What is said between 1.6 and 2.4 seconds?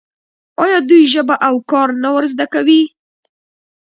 کار نه ور